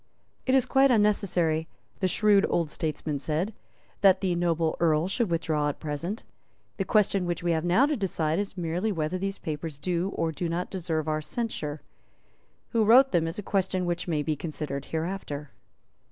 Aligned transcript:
"It 0.47 0.55
is 0.55 0.65
quite 0.65 0.89
unnecessary," 0.89 1.67
the 1.99 2.07
shrewd 2.07 2.43
old 2.49 2.71
statesman 2.71 3.19
said, 3.19 3.53
"that 4.01 4.19
the 4.19 4.33
noble 4.33 4.75
Earl 4.79 5.07
should 5.07 5.29
withdraw 5.29 5.69
at 5.69 5.79
present. 5.79 6.23
The 6.77 6.85
question 6.85 7.27
which 7.27 7.43
we 7.43 7.51
have 7.51 7.63
now 7.63 7.85
to 7.85 7.95
decide 7.95 8.39
is 8.39 8.57
merely 8.57 8.91
whether 8.91 9.19
these 9.19 9.37
papers 9.37 9.77
do 9.77 10.09
or 10.15 10.31
do 10.31 10.49
not 10.49 10.71
deserve 10.71 11.07
our 11.07 11.21
censure. 11.21 11.81
Who 12.69 12.83
wrote 12.83 13.11
them 13.11 13.27
is 13.27 13.37
a 13.37 13.43
question 13.43 13.85
which 13.85 14.07
may 14.07 14.23
be 14.23 14.35
considered 14.35 14.85
hereafter." 14.85 15.51